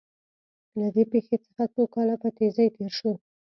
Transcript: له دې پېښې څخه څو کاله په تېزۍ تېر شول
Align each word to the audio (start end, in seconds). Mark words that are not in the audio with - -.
له 0.79 0.87
دې 0.95 1.03
پېښې 1.11 1.37
څخه 1.45 1.63
څو 1.73 1.83
کاله 1.93 2.15
په 2.21 2.29
تېزۍ 2.37 2.67
تېر 2.77 2.91
شول 2.99 3.17